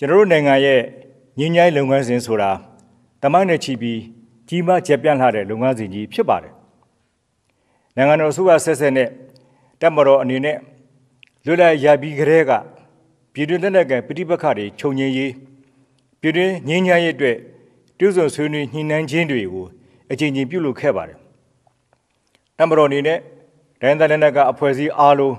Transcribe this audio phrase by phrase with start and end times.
[0.00, 0.80] ကျွန်တော်တို့နိုင်ငံရဲ့
[1.38, 2.50] ငင်းညိုင်းလုပ်ငန်းစဉ်ဆိုတာ
[3.22, 4.00] တမိုင်းနဲ့ချီပြီး
[4.48, 6.54] ကြီးမားကျယ်ပြန့်လာတဲ့လုပ်ငန်းစဉ်ကြီးဖြစ်ပါတယ်
[7.96, 9.08] နိုင်ငံတော်အစိုးရဆက်ဆက်နဲ့
[9.80, 10.56] တပ်မတော်အနေနဲ့
[11.46, 12.50] လွတ်လပ်ရပြီးကြတဲ့က
[13.32, 15.32] ပြည်တွင်းလက်နက်ကပဋိပက္ခတွေခြုံငင်းရေး
[16.20, 17.36] ပြည်တွင်းငင်းညိုင်းရေးအတွက်
[17.98, 19.66] တွဲဆုံဆွေးနွေးညှိနှိုင်းခြင်းတွေကို
[20.10, 21.18] အကြိမ်ကြိမ်ပြုလုပ်ခဲ့ပါတယ်
[22.58, 23.18] တပ်မတော်အနေနဲ့
[23.80, 25.34] ဒိုင်းသားလက်နက်ကအဖွဲ့အစည်းအားလုံး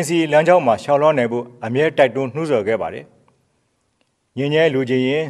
[0.00, 3.06] NCA လမ်းကြောင်းမှာရှောင်လွှမ်းနိုင်ဖို့အမြဲတိုက်တွန်းနှိုးဆော်ခဲ့ပါတယ်။
[4.38, 5.24] ငင်းငယ်လူချင်းရင်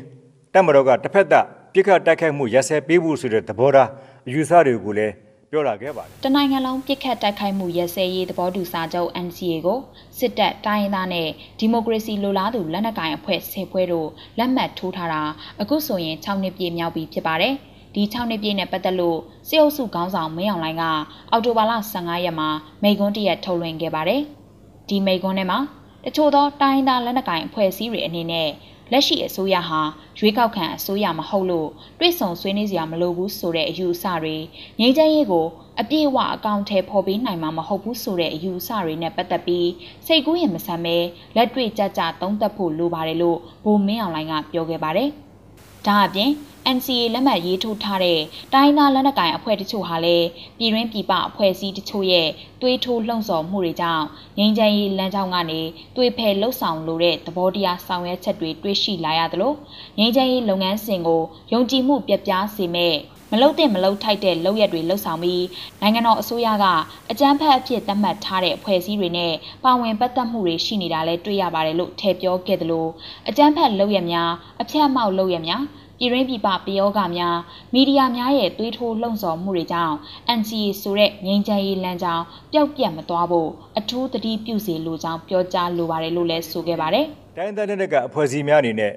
[0.54, 3.90] တပ်မတော်ကတစ်ဖက်သက်ပြစ်ခတ်တိုက်ခိုက်မှုရစဲပေးဖို့ဆိုတဲ့သဘောထား
[4.26, 5.14] အယူဆတွေကိုလည်း
[5.50, 9.78] ပြောလာခဲ့ပါတယ်။တနိုင်ငံလုံးပြစ်ခတ်တိုက်ခိုက်မှုရစဲရေးသဘောတူစာချုပ် NCA ကို
[10.18, 14.08] စစ်တပ်တိုင်းရင်းသားနဲ့ဒီမိုကရေစီလိုလားသူလက်နက်ကိုင်အဖွဲ့ဆယ်ဖွဲ့တို့
[14.38, 15.22] လက်မှတ်ထိုးထားတာ
[15.60, 17.54] အခုဆိုရင်6နှစ်ပြည့်မြောက်ပြီဖြစ်ပါတယ်။
[17.94, 19.18] ဒီ6နှစ်ပြည့်နဲ့ပတ်သက်လို့
[19.48, 20.84] စစ်အုပ်စုခေါင်းဆောင်မင်းအောင်လှိုင်က
[21.30, 22.48] အော်တိုဘာလ15ရက်မှာ
[22.82, 24.20] မိန့်ခွန်းတရက်ထုတ်လွှင့်ခဲ့ပါတယ်။
[24.88, 25.58] ဒီမိကွန်းထဲမှာ
[26.04, 28.48] တချို့သောတိုင်းသားလက်နက်ကိုင်အဖွဲ့အစည်းတွေအနေနဲ့
[28.92, 29.80] လက်ရှိအစိုးရဟာ
[30.18, 31.68] ရွေးကောက်ခံအစိုးရမဟုတ်လို့
[31.98, 34.36] တွိဆုံဆွေးနွေးစရာမလိုဘူးဆိုတဲ့အယူအဆတွေ
[34.80, 35.46] ငြိမ်းချမ်းရေးကို
[35.80, 39.68] အပြည့်အဝအကောင့်ထဲပေါ်ပေးနိုင်မှာမဟုတ်ဘူးဆိုတဲ့အယူအဆတွေနဲ့ပတ်သက်ပြီး
[40.06, 40.96] စိတ်ကူးရင်မဆန်ပဲ
[41.36, 45.08] လက်တွေ့ကြကြသုံးသပ်ဖို့လိုပါတယ်လို့ဗိုလ်မင်းအောင်လှိုင်ကပြောခဲ့ပါတယ်။
[45.86, 46.30] ဒါအပြင်
[46.74, 48.20] NCA လက်မှတ်ရေးထိုးထားတဲ့
[48.52, 50.26] တိုင်းသားလက်နက်ကိုင်အဖွဲ့တချို့ဟာလည်း
[50.58, 52.28] ပြည်တွင်းပြည်ပအဖွဲ့အစည်းတချို့ရဲ့
[52.60, 54.04] သွေးထိုးလှုံ့ဆော်မှုတွေကြောင့်
[54.38, 55.60] ငြိမ်းချမ်းရေးလမ်းကြောင်းကနေ
[55.96, 59.52] သွေးဖယ်လှုပ်ဆောင်လိုတဲ့သဘောတရားဆောင်ရွက်ချက်တွေတွေ့ရှိလာရသလို
[59.98, 61.22] ငြိမ်းချမ်းရေးလုပ်ငန်းစဉ်ကို
[61.52, 62.96] ယုံကြည်မှုပြပြစေမဲ့
[63.32, 65.44] မလုတ်တဲ့မလုတ်ထိုက်တဲ့လုပ်ရက်တွေလှုပ်ဆောင်ပြီး
[65.80, 66.66] နိုင်ငံတော်အစိုးရက
[67.10, 69.32] အကြမ်းဖက်အဖြစ်သတ်မှတ်ထားတဲ့အဖွဲ့အစည်းတွေနဲ့
[69.64, 72.86] ပါဝင်ပတ်သက်မှုတွေရှိနေတာလည်းတွေ့ရပါတယ်လို့ထည့်ပြောခဲ့သလို
[73.28, 75.62] အကြမ်းဖက်လုပ်ရက်များအဖြတ်အမောက်လုပ်ရက်များ
[75.98, 77.36] ပြည်ရင်းပြည်ပပယောဂများ
[77.74, 79.94] မီဒီယာများရဲ့သွေးထိုးလှုံ့ဆော်မှုတွေကြောင့်
[80.38, 83.48] NCA ဆိုတဲ့ငြိမ်းချမ်းရေးလမ်းကြောင်းပျောက်ပြတ်မသွားဖို့
[83.78, 87.04] အထူးသတိပြုစီလိုကြောင်းပြောကြားလိုပါတယ်လို့လည်းဆိုခဲ့ပါတယ်။
[87.36, 88.92] တိုင်းဒေသတွေကအဖွဲ့အစည်းများအနေနဲ့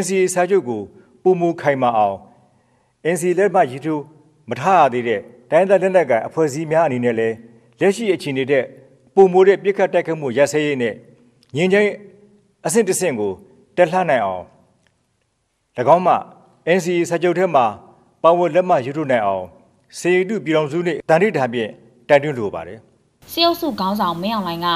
[0.00, 0.82] NCA စာချုပ်ကို
[1.22, 2.16] ပုံမူခိုင်မာအောင်
[3.14, 4.02] NCA လက်မှတ်ရေးထိုး
[4.50, 7.34] မထားရသေးတဲ့တိုင်းဒေသတွေကအဖွဲ့အစည်းများအနေနဲ့လည်း
[7.80, 8.64] လက်ရှိအခြေအနေတဲ့
[9.14, 10.94] ပုံမိုးတဲ့ပြစ်ခတ်တိုက်ခတ်မှုရစဲရေးနဲ့
[11.56, 11.90] ငြိမ်းချမ်း
[12.66, 13.32] အဆင့်တစ်ဆင့်ကို
[13.76, 14.44] တက်လှမ်းနိုင်အောင်၎
[15.94, 16.14] င်းမှ
[16.66, 17.64] NCA စာချုပ်ထဲမှာ
[18.22, 19.44] ပါဝင်လက်မှတ်ရေးထိုးနိုင်အောင်
[19.98, 21.70] စေတုပြည်တော်စုနှင့်တန်တိထားဖြင့်
[22.08, 22.78] တိုက်တွန်းလိုပါတယ်။
[23.32, 24.68] စီအုပ်စုခေါင်းဆောင်မင်းအောင်လှိုင်က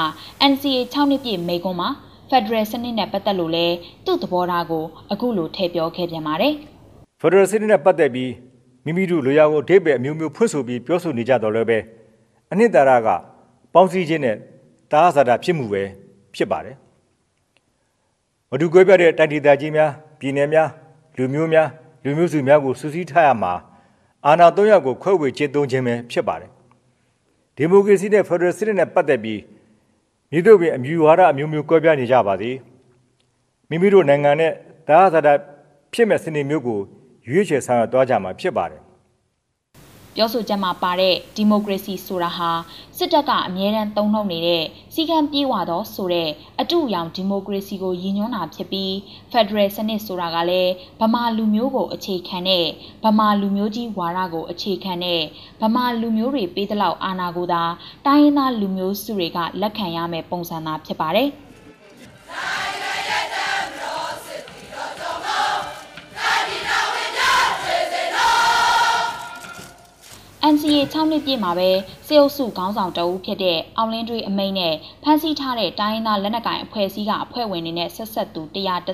[0.51, 1.89] NCA 6နှစ်ပြည့်မိကွန်းမှာ
[2.29, 3.65] Federal စနစ်နဲ့ပတ်သက်လို့လဲ
[4.05, 6.53] သူ့သဘောထားကိုအခုလိုထည့်ပြောခဲ့ပြန်ပါတယ်။
[7.21, 8.31] Federal စနစ်နဲ့ပတ်သက်ပြီး
[8.85, 11.79] မိမိတို့လူရကိုအဓိပ္ပာယ်အမျိုးမျိုးဖွင့်ဆိုပြီးပြောဆိုနေကြတော့လည်းပဲ
[12.51, 13.07] အနှစ်သာရက
[13.73, 14.35] ပေါင်းစည်းခြင်းနဲ့
[14.91, 15.83] တားဆာတာဖြစ်မှုပဲ
[16.35, 16.75] ဖြစ်ပါတယ်။
[18.51, 20.69] မတူကွဲပြားတဲ့တိုက်ဒေသကြီးများပြည်နယ်များ
[21.17, 21.67] လူမျိုးများ
[22.03, 23.53] လူမျိုးစုများကိုစူးစီးထားရမှာ
[24.25, 26.51] အာဏာသုံးရပ်ကိုခွဲဝေကျင့်သုံးခြင်းပဲဖြစ်ပါတယ်
[27.55, 29.41] ဒီမိုကရေစီနဲ့ဖက်ဒရယ်စနစ်နဲ့ပတ်သက်ပြီး
[30.31, 32.55] မြေတို့ပင်အမျိုးဝါဒအမျိုးမျိုးကွဲပြားနေကြပါသည်
[33.69, 34.51] မိမိတို့နိုင်ငံနဲ့
[34.87, 35.33] သာသနာ
[35.93, 36.79] ဖြစ်မဲ့စနစ်မျိုးကို
[37.29, 38.81] ရွေးချယ်ဆောင်ရွက်သွားကြမှာဖြစ်ပါတယ်
[40.21, 42.49] ပြောဆိုချက်မှာပါတဲ့ဒီမိုကရေစီဆိုတာဟာ
[42.97, 44.63] စစ်တပ်ကအမြဲတမ်းသုံးနှုတ်နေတဲ့
[44.93, 48.95] စီကံပြေးဝသောဆိုတဲ့အတူအယောင်ဒီမိုကရေစီကိုရည်ညွှန်းတာဖြစ်ပြီး
[49.31, 52.65] ဖက်ဒရယ်စနစ်ဆိုတာကလည်းဗမာလူမျိုးကိုအခြေခံတဲ့
[53.03, 55.21] ဗမာလူမျိုးကြီးဝါဒကိုအခြေခံတဲ့
[55.61, 57.63] ဗမာလူမျိုးတွေပေးသလောက်အာဏာကိုသာ
[58.05, 61.29] တိုင်းရင်းသားလူမျိုးစုတွေကလက်ခံရမယ်ပုံစံသာဖြစ်ပါတယ်။
[70.53, 71.69] NCA 6နှစ်ပြည့်မှာပဲ
[72.07, 74.73] စေအုပ်စုခေါင်းဆောင်တအုပ်ဖြစ်တဲ့အောင်လင်းတွေးအမိန်နဲ့
[75.03, 78.41] ဖမ်းဆီးထားတဲ့တိုင်းရင်းသားလက်နက်ကိုင်အဖွဲ့အစည်းကအဖွဲ့ဝင်တွေနဲ့ဆက်ဆက်သူ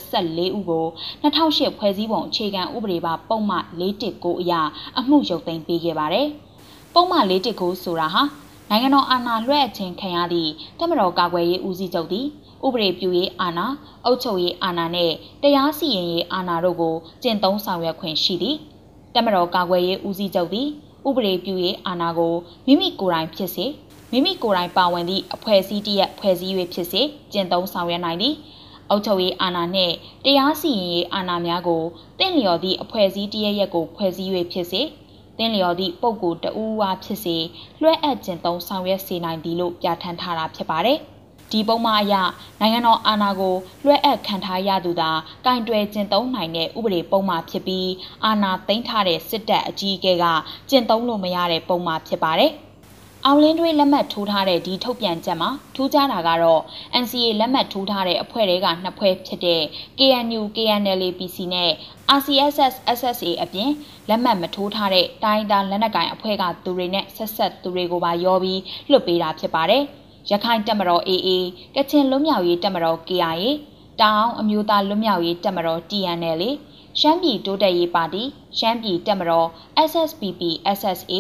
[0.02, 0.86] 114ဦးကို
[1.24, 4.54] 2008ဖွဲ့စည်းပုံအခြေခံဥပဒေပါပုံမှ419အရ
[5.00, 6.28] အမှုရုပ်သိမ်းပေးခဲ့ပါတယ်။
[6.94, 8.24] ပုံမှ419ဆိုတာဟာ
[8.70, 12.26] နိုင်ငံတော်အာဏာလွှဲအပ်ခြင်းခံရသည့်တမတော်ကာကွယ်ရေးဦးစီးချုပ်သည်
[12.66, 13.68] ဥပဒေပြုရေးအာဏာ
[14.06, 15.12] အုပ်ချုပ်ရေးအာဏာနဲ့
[15.42, 18.58] တရားစီရင်ရေးအာဏာတို့ကိုကျင့်သုံးဆောင်ရွက်ခွင့်ရှိသည်
[19.16, 20.70] တမတော်ကာကွယ်ရေးဦးစီးချုပ်သည်
[21.08, 22.34] ဥပဒေပြုရေးအာဏာကို
[22.66, 23.66] မိမိကိုယ်တိုင်ဖြစ်စေ
[24.12, 27.02] မိမိကိုယ်တိုင်ပါဝင်သည့်အဖွဲ့အစည်းတရက်ဖွဲ့စည်း၍ဖြစ်စေ
[27.32, 28.36] ကျင့်သုံးဆောင်ရွက်နိုင်သည်
[28.90, 29.94] အုပ်ချုပ်ရေးအာဏာနှင့်
[30.26, 31.84] တရားစီရင်ရေးအာဏာများကို
[32.20, 34.82] တင့်လျော်သည့်အဖွဲ့အစည်းတရက်ရက်ကိုဖွဲ့စည်း၍ဖြစ်စေ
[35.38, 37.38] တင်းလျော်သည့်ပုဂ္ဂိုလ်တဦးအားဖြစ်စေ
[37.82, 41.00] လွှဲအပ်ခြင်းသုံးဆောင်ရွက်စေနိုင်သည်လို့ပြဋ္ဌာန်းထားတာဖြစ်ပါတယ်။
[41.52, 42.16] ဒီပုံမှားအရ
[42.60, 43.56] နိုင်ငံတော်အာဏာကို
[43.86, 45.12] လွှဲအပ်ခံထားရသူသာ
[45.46, 47.90] ကင်တွယ်ကျင့်သုံးနိုင်တဲ့ဥပဒေပုံမှားဖြစ်ပြီး
[48.26, 50.26] အာဏာသိမ်းထားတဲ့စစ်တပ်အကြီးအကဲက
[50.70, 52.54] ကျင့်သုံးလို့မရတဲ့ပုံမှားဖြစ်ပါတယ်။
[53.28, 56.62] အောင်လင်းတွေးလက်မှတ်ထိုးထားတဲ့ဒီထုတ်ပြန်ချက်မှာထူးခြားတာကတော့
[57.04, 59.62] NCA လက်မှတ်ထိုးထားတဲ့အဖွဲ့တွေကနှစ်ဖွဲ့ဖြစ်တဲ့
[60.00, 61.72] KNU KNLA PC နဲ့
[62.18, 63.72] RCSS SSA အပြင်
[64.10, 69.86] လက်မှတ်မထိုးထားတဲ့တိုင်းသားလက်နက်ကိုင်အဖွဲ့ကသူတွေနဲ့ဆက်ဆက်သူတွေကိုပါရောပြီးလွှတ်ပေးတာဖြစ်ပါတယ်။
[70.32, 71.30] ရခိုင်တပ်မတော် AA
[71.76, 73.46] ကချင်လွတ်မြောက်ရေးတပ်မတော် KIA
[74.02, 76.42] တောင်အမျိုးသားလွတ်မြောက်ရေးတပ်မတော် TNL
[77.00, 78.24] ရှမ်းပြည်တိုးတက်ရေးပါတီ
[78.58, 79.48] ရှမ်းပြည်တပ်မတော်
[79.90, 80.42] SSPP
[80.80, 81.14] SSA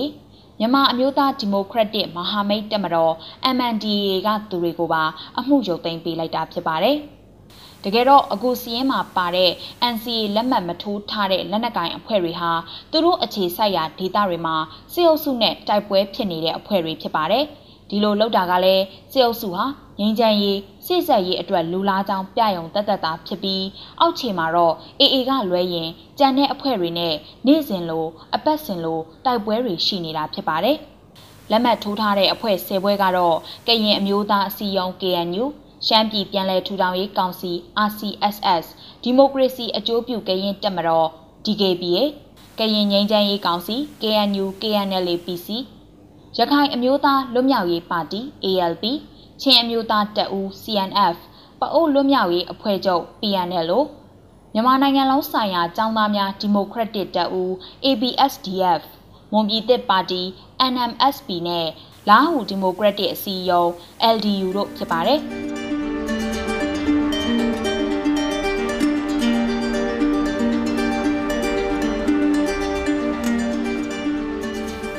[0.59, 3.13] မြန်မာအမျိုးသားဒီမိုကရက်တစ်မဟာမိတ်တပ်မတော်
[3.55, 5.03] MNDAA ကသူတွေကိုပါ
[5.39, 6.97] အမှုရုပ်သိမ်းပေးလိုက်တာဖြစ်ပါတယ်။
[7.83, 9.51] တကယ်တော့အခုစီးရင်မှာပါတဲ့
[9.93, 12.51] NCA လက်မှတ်မထိုးထားတဲ့လက်နက်ကိုင်အဖွဲ့တွေဟာ
[12.91, 14.55] သူတို့အခြေစိုက်ရာဒေသတွေမှာ
[14.93, 17.45] စစ်အုပ်စုနဲ့တိုက်ပွဲဖြစ်နေတဲ့အဖွဲ့တွေဖြစ်ပါတယ်။
[17.89, 19.63] ဒီလိုလောက်တာကလည်းစစ်အုပ်စုဟာ
[19.99, 23.65] ငင်းချမ်းရေးစိစက်ရေးအတွက်လူလားကြောင်းပြယုံတက်တက်တာဖြစ်ပြီး
[23.99, 25.89] အောက်ခြေမှာတော့အေအေကလွဲရင်
[26.19, 27.15] ကြံတဲ့အဖွဲ့တွေနဲ့
[27.47, 28.05] နေ့စဉ်လို
[28.35, 30.77] အပတ်စဉ်လိုတိုက်ပွဲတွေရှိနေတာဖြစ်ပါတယ်။
[31.51, 33.37] လက်မှတ်ထိုးထားတဲ့အဖွဲ့၁၀ဘွဲကတော့
[33.67, 35.45] ကရင်အမျိုးသားအစည်းအရုံး KNU
[35.87, 37.51] ရှမ်းပြည်ပြည်လဲထူထောင်ရေးကောင်စီ
[37.87, 38.65] RCSS
[39.03, 41.07] ဒီမိုကရေစီအကျိုးပြုကရင်တက်မတော်
[41.45, 42.01] DKBA
[42.59, 45.47] ကရင်ငြိမ်းချမ်းရေးကောင်စီ KNU KNLA-PC
[46.39, 48.83] ရခိုင်အမျိုးသားလွတ်မြောက်ရေးပါတီ ALP
[49.41, 51.17] ချင်းအမျိုးသားတပ်ဦး CNF
[51.59, 53.71] ပအိုးလွတ်မြောက်ရေးအဖွဲ့ချုပ် PNL
[54.53, 57.51] မြန်မာနိုင်ငံလုံးဆိုင်ရာចောင်းသားများဒီမိုကရက်တစ်တပ်ဦး
[57.85, 58.83] ABSDF
[59.31, 60.21] မွန်ပြည်သစ်ပါတီ
[60.71, 61.67] NMSP နဲ့
[62.09, 63.69] လာဟူဒီမိုကရက်တစ်အစည်းအရုံး
[64.15, 65.21] LDU တို့ဖြစ်ပါတယ်။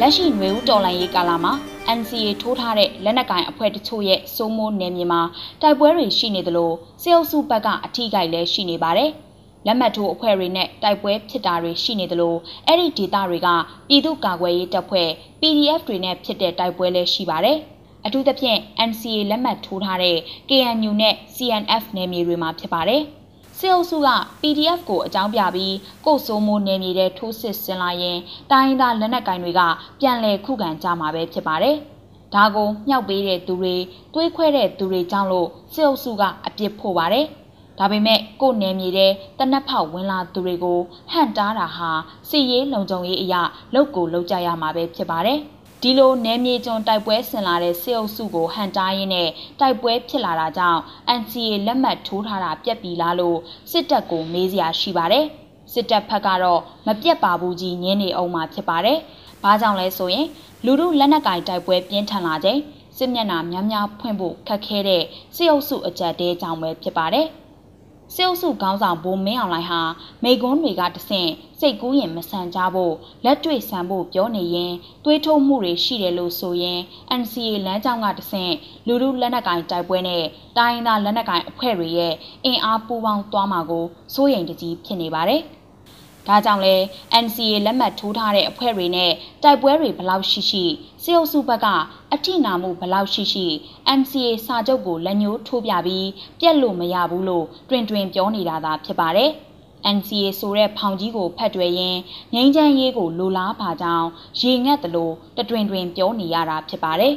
[0.08, 1.52] လက်ရှိຫນွေဦးတော်လှန်ရေးကာလမှာ
[1.98, 5.20] NCA ထိုးထားတဲ့လက်နက်ကိုင်အဖွဲ့တချို့ရဲ့စိုးမိုးနယ်မြေမှာ
[5.62, 6.72] တိုက်ပွဲတွေရှိနေသလို
[7.02, 9.10] စေအုပ်စုဘက်ကအထီးကိုက်လည်းရှိနေပါတယ်။
[9.66, 12.34] လက်မှတ်ထိုးအဖွဲ့တွေနဲ့တိုက်ပွဲဖြစ်တာတွေရှိနေသလို
[12.66, 13.48] အဲ့ဒီဒေသတွေက
[13.88, 15.08] ပြည်သူ့ကာကွယ်ရေးတပ်ဖွဲ့
[15.40, 17.58] PDF တွေနဲ့ဖြစ်တဲ့တိုက်ပွဲလည်းရှိပါတယ်။
[18.06, 20.16] အထူးသဖြင့် NCA လက်မှတ်ထိုးထားတဲ့
[20.48, 23.02] KNU နဲ့ CNF နယ်မြေတွေမှာဖြစ်ပါတယ်။
[23.58, 24.08] စစ်အုပ်စုက
[24.40, 25.74] PDF ကိုအကြောင်းပြပြီး
[26.06, 28.18] ကိုစိုးမိုးနေမြေတဲ့ထိုးစစ်ဆင်လာရင်
[28.50, 29.60] တိုင်းသားလက်နက်ကင်တွေက
[30.00, 31.76] ပြန်လည်ခုခံကြမှာပဲဖြစ်ပါတယ်။
[32.34, 33.74] ဒါကိုမြောက်ပေးတဲ့သူတွေ
[34.14, 37.26] တွေးခွဲတဲ့သူတွေကြောင့်လို့စစ်အုပ်စုကအပြစ်ဖို့ပါတယ်။
[37.78, 40.78] ဒါပေမဲ့ကိုနေမြေတဲ့တနက်ဖောက်ဝင်လာသူတွေကို
[41.12, 41.90] ဟန့်တားတာဟာ
[42.28, 43.42] စီရေးလုံခြုံရေးအရာ
[43.74, 45.40] လောက်ကိုလောက်ကြရမှာပဲဖြစ်ပါတယ်။
[45.88, 49.28] ဒီလိုနယ်မြေကျွန်းတိုက်ပွဲဆင်လာတဲ့စစ်အုပ်စုကိုဟန်တားရင်းနဲ့
[49.60, 50.80] တိုက်ပွဲဖြစ်လာတာကြောင့်
[51.18, 53.38] NCA လက်မှတ်ထိုးထားတာပြက်ပြီလားလို့
[53.70, 55.24] စစ်တပ်ကိုမေးစရာရှိပါတယ်။
[55.72, 58.98] စစ်တပ်ဘက်ကတော့မပြက်ပါဘူးကြီးညင်းနေအောင်မှာဖြစ်ပါတယ်။
[59.42, 60.26] ဘာကြောင့်လဲဆိုရင်
[60.64, 62.60] လူမှုလက်နက်ကင်တိုက်ပွဲပြင်းထန်လာချိန်
[62.96, 65.02] စစ်မျက်နှာများများဖွင့်ဖို့ခက်ခဲတဲ့
[65.36, 67.28] စစ်အုပ်စုအကြက်တဲကြောင့်ပဲဖြစ်ပါတယ်။
[68.14, 69.82] စစ်အုပ်စုခေါင်းဆောင်ဘိုးမင်းအောင်လှိုင်ဟာ
[70.22, 71.30] မိကွန်းတွေကတဆင့်
[71.60, 72.94] စိတ်ကူးရင်မဆန်ကြဖို့
[73.24, 74.72] လက်တွေ့ဆန်ဖို့ပြောနေရင်
[75.04, 76.80] တွေးထုတ်မှုတွေရှိတယ်လို့ဆိုရင်
[77.20, 78.52] NCA လမ်းကြောင်းကတဆင့်
[78.86, 80.24] လူလူလက်နက်ကင်တိုက်ပွဲနဲ့
[80.56, 82.14] တိုင်းသားလက်နက်ကင်အဖွဲ့တွေရဲ့
[82.44, 85.42] အင်အားပူးပေါင်းသွားမှာကိုစိုးရိမ်တကြီးဖြစ်နေပါတယ်။
[86.28, 86.74] ဒါကြောင့်လဲ
[87.24, 89.12] NCA လက်မှတ်ထိုးထားတဲ့အဖွဲ့တွေနဲ့
[89.42, 90.64] တိုက်ပွဲတွေဘလောက်ရှိရှိ
[91.02, 91.66] စေအုပ်စုဘက်က
[92.14, 93.46] အထိနာမှုဘလောက်ရှိရှိ
[93.98, 96.08] NCA စာချုပ်ကိုလက်ညှိုးထိုးပြပြီး
[96.40, 99.30] ပြက်လို့မရဘူးလို့တွင်တွင်ပြောနေတာသာဖြစ်ပါတယ်။
[99.96, 102.00] NCA ဆိုတဲ့ဖောင်ကြီးကိုဖတ်တွယ်ရင်း
[102.34, 104.08] ငိမ့်ချမ်းရေးကိုလိုလားပါကြောင်း
[104.40, 107.12] ရေငတ်တယ်လို့တတွင်တွင်ပြောနေရတာဖြစ်ပါတယ်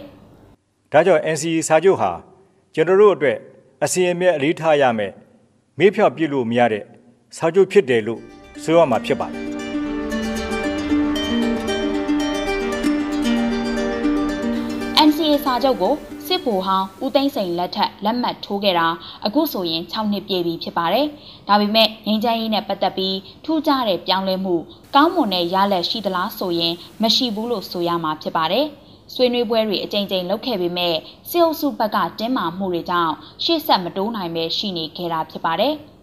[0.91, 2.11] ။ဒါကြောင့် NCA စာချုပ်ဟာ
[2.75, 3.37] ကျွန်တော်တို့အတွက်
[3.83, 5.11] အစီအမံအလေးထားရမယ်
[5.79, 6.83] မေးဖြောက်ပြလို့မရတဲ့
[7.37, 8.21] စာချုပ်ဖြစ်တယ်လို့
[8.63, 9.49] ဆိုရမှာဖြစ်ပါတယ်
[15.07, 15.93] NCA စာချုပ်ကို
[16.27, 18.87] စစ်ဗိုလ်ဟောင်းဦးသိန်းစိန်လက်ထက်လက်မှတ်ထိုးခဲ့တာ
[19.25, 21.05] အခုဆိုရင်6နှစ်ပြည့်ပြီဖြစ်ပါတယ်။
[21.47, 24.55] ဒါပေမဲ့ငင်းချမ်းရေးနဲ့ပတ်သက်ပြီးထူးခြားတဲ့ပြောင်းလဲမှု
[24.95, 28.65] ကောင်းမွန်တဲ့ရလဒ်ရှိသလားဆိုရင်မရှိဘူးလို့ဆိုရမှာဖြစ်ပါတယ်။
[29.13, 30.95] ဆွေးနွေးပွဲတွေအကြိမ်ကြိမ်လုပ်ခဲ့ပေမဲ့
[31.29, 33.13] စစ်အုပ်စုဘက်ကတင်းမာမှုတွေကြောင့်
[33.43, 35.75] ရှေ့ဆက်မတိုးနိုင်ပဲရှိနေခဲ့တာဖြစ်ပါတယ်။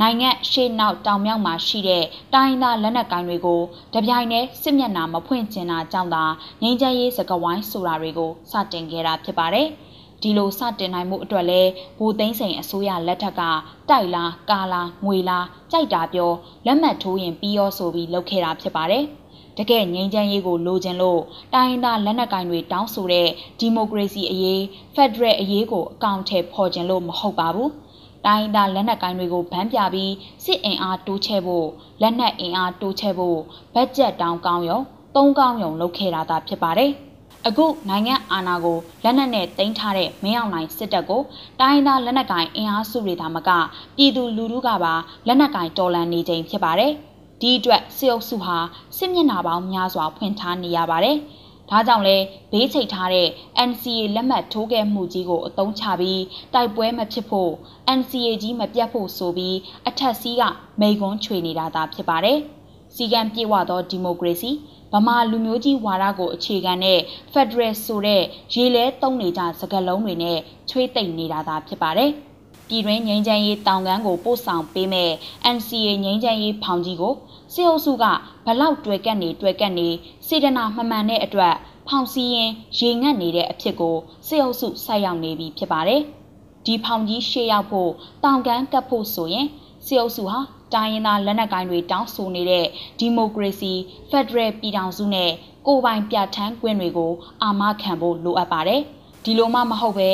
[0.00, 3.60] နိုင်ငံရှေ့နောက်တောင်မြောက်မှာရှိတဲ့တိုင်းသားလက်နက်ကိုင်တွေကို
[3.94, 6.24] တပြိုင်တည်းစစ်မျက်နှာမဖွင့်ကျင်တာကြောင့်သာ
[6.62, 9.68] ငြိမ်းချမ်းရေးစကားဝိုင်းဆိုတာတွေကိုစတင်ခဲ့တာဖြစ်ပါတယ်။
[10.22, 11.62] ဒီလိုစတင်နိုင်မှုအတွက်လဲ
[11.98, 13.42] ဘူသိန်းစိန်အစိုးရလက်ထက်က
[13.90, 16.30] တိုက်လားကာလားငွေလားကြိုက်တာပြော
[16.66, 19.04] လက်မှတ်ထိုးရင်ပြီးရောဆိုပြီးလုပ်ခဲ့တာဖြစ်ပါတယ်။
[19.58, 21.20] တကယ်ငြိမ်းချမ်းရေးကိုလိုချင်လို့
[21.54, 24.62] တိုင်းသားလက်နက်ကိုင်တွေတောင်းဆိုတဲ့ဒီမိုကရေစီအရေး
[24.94, 27.70] ဖက်ဒရယ်အရေးကိုအကောင့်ထဲပေါ်ကျင်လို့မဟုတ်ပါဘူး။
[28.26, 30.12] တိုင်းသားလက်နက်ကိုင်တွေကိုဗန်းပြပြီး
[30.44, 31.66] စစ်အင်အားတိုးချဲ့ဖို့
[32.02, 33.38] လက်နက်အင်အားတိုးချဲ့ဖို့
[33.74, 34.78] ဘတ်ဂျက်တောင်းကောင်းရုံ
[35.16, 36.90] သုံးကောင်းရုံလုပ်ခဲ့တာသာဖြစ်ပါတယ်။
[37.46, 41.22] အခုနိုင်ငံအာဏာကိုလက်နက်နဲ့တင်ထားတဲ့မင်းအောင်လှိုင်စစ်တပ်ကို
[41.60, 43.50] တိုင်းသားလက်နက်ကိုင်အင်အားစုတွေသာမက
[43.96, 44.94] ပြည်သူလူထုကပါ
[45.26, 46.94] လက်နက်ကိုင်တော်လှန်နေချိန်ဖြစ်ပါတယ်။
[47.44, 48.56] ဒီအတွက်စစ်အုပ်စုဟာ
[48.96, 51.16] စစ်မျက်နှာပေါင်းများစွာဖွင့်ထားနေရပါတယ်။
[51.70, 52.16] ဒါကြောင့်လဲ
[52.52, 53.28] ဘေးချိတ်ထားတဲ့
[53.68, 56.22] NCA လက်မှတ်ထိုးခဲ့မှုကြီးကိုအသုံးချပြီး
[56.54, 57.52] တိုက်ပွဲမဖြစ်ဖို့
[57.98, 59.56] NCA ကြီးမပြတ်ဖို့ဆိုပြီး
[59.88, 60.42] အထက်စီးက
[60.80, 62.38] မိကွန်းချွေနေတာသာဖြစ်ပါတယ်။
[62.94, 64.50] စီကံပြေဝသောဒီမိုကရေစီ
[64.92, 67.00] ဗမာလူမျိုးကြီးဝါဒကိုအခြေခံတဲ့
[67.32, 68.22] Federal ဆိုတဲ့
[68.54, 70.38] ရေလဲတုံးနေကြစကားလုံးတွေနဲ့
[70.70, 72.12] ချွေးသိမ့်နေတာသာဖြစ်ပါတယ်။
[72.68, 75.10] ပြည်တွင်းငြိမ်းချမ်းရေးတောင်ကမ်းကိုပို့ဆောင်ပေးမဲ့
[75.54, 77.14] NCA ငြိမ်းချမ်းရေးဖောင်ကြီးကို
[77.54, 78.04] စစ်အုပ်စုက
[78.46, 79.88] ဘလောက်တွေ့ကက်နေတွေ့ကက်နေ
[80.26, 81.54] စေတနာမမှန်တဲ့အတွက်
[81.88, 86.00] ဖောင်စီရင်ရေငတ်နေတဲ့အဖြစ်ကိုစစ်အုပ်စုဆိုက်ရောက်နေပြီဖြစ်ပါတယ်။
[86.66, 87.90] ဒီဖောင်ကြီးရှေ့ရောက်ဖို့
[88.24, 89.46] တောင်ကမ်းကပ်ဖို့ဆိုရင်
[89.86, 90.38] စစ်အုပ်စုဟာ
[90.74, 92.66] တိုင်းရင်းသားလက်နက်ကိုင်တွေတောင်းဆိုနေတဲ့
[92.98, 93.72] ဒီမိုကရေစီ
[94.10, 95.30] ဖက်ဒရယ်ပြည်ထောင်စုနဲ့
[95.66, 98.82] ကိုပိုင်ပြဋ္ဌာန်းခွင့်တွေကိုအာမခံဖို့လိုအပ်ပါတယ်။
[99.24, 100.10] ဒီလိုမှမဟုတ်ပဲ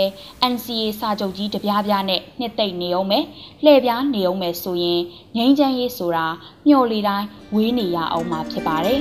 [0.53, 3.25] NCA စာချုပ်ကြီးတပြားပြားနဲ့နှစ်သိမ့်နေအောင်မယ်
[3.65, 5.01] လှည့်ပြားနေအောင်မယ်ဆိုရင်
[5.37, 6.27] ငြိမ်းချမ်းရေးဆိုတာ
[6.67, 9.01] မျှော်လေတိုင်းဝေးနေရအောင်မှာဖြစ်ပါတယ်